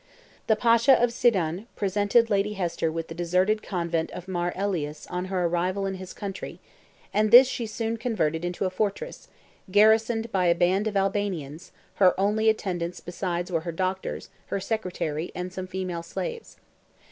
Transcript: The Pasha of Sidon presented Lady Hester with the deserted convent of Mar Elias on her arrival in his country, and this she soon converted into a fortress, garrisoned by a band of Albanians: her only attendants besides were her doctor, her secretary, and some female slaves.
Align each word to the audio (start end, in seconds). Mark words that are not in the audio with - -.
The 0.47 0.55
Pasha 0.55 0.93
of 0.93 1.13
Sidon 1.13 1.67
presented 1.75 2.31
Lady 2.31 2.53
Hester 2.53 2.91
with 2.91 3.07
the 3.07 3.13
deserted 3.13 3.61
convent 3.61 4.09
of 4.13 4.27
Mar 4.27 4.51
Elias 4.55 5.05
on 5.11 5.25
her 5.25 5.45
arrival 5.45 5.85
in 5.85 5.93
his 5.93 6.11
country, 6.11 6.59
and 7.13 7.29
this 7.29 7.47
she 7.47 7.67
soon 7.67 7.97
converted 7.97 8.43
into 8.43 8.65
a 8.65 8.71
fortress, 8.71 9.27
garrisoned 9.69 10.31
by 10.31 10.47
a 10.47 10.55
band 10.55 10.87
of 10.87 10.97
Albanians: 10.97 11.71
her 11.97 12.19
only 12.19 12.49
attendants 12.49 12.99
besides 12.99 13.51
were 13.51 13.61
her 13.61 13.71
doctor, 13.71 14.19
her 14.47 14.59
secretary, 14.59 15.31
and 15.35 15.53
some 15.53 15.67
female 15.67 16.01
slaves. 16.01 16.57